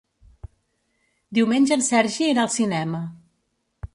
Diumenge 1.39 1.77
en 1.77 1.85
Sergi 1.89 2.27
irà 2.31 2.45
al 2.47 2.51
cinema. 2.57 3.05